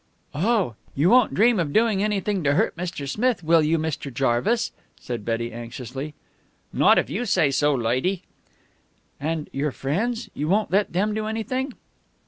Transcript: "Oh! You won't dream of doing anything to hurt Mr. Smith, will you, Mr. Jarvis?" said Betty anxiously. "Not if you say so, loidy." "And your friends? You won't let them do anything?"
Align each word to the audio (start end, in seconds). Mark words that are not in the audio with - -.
"Oh! 0.33 0.73
You 0.95 1.11
won't 1.11 1.35
dream 1.35 1.59
of 1.59 1.71
doing 1.71 2.01
anything 2.01 2.43
to 2.45 2.53
hurt 2.55 2.75
Mr. 2.75 3.07
Smith, 3.07 3.43
will 3.43 3.61
you, 3.61 3.77
Mr. 3.77 4.11
Jarvis?" 4.11 4.71
said 4.99 5.23
Betty 5.23 5.53
anxiously. 5.53 6.15
"Not 6.73 6.97
if 6.97 7.07
you 7.07 7.23
say 7.27 7.51
so, 7.51 7.75
loidy." 7.75 8.23
"And 9.19 9.47
your 9.53 9.71
friends? 9.71 10.27
You 10.33 10.47
won't 10.47 10.71
let 10.71 10.93
them 10.93 11.13
do 11.13 11.27
anything?" 11.27 11.73